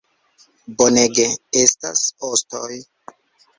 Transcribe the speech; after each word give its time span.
Bonege, 0.79 1.27
estas 1.65 2.03
ostoj 2.31 2.83